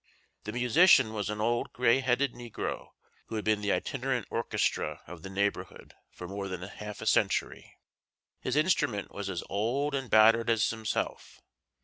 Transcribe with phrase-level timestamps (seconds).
[0.45, 2.87] The musician was an old gray headed negro
[3.27, 7.77] who had been the itinerant orchestra of the neighborhood for more than half a century.
[8.39, 11.39] His instrument was as old and battered as himself.